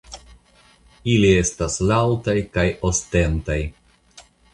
Ili 1.15 1.27
estas 1.41 1.75
laŭtaj 1.91 2.35
kaj 2.57 2.65
ostentaj. 2.91 3.59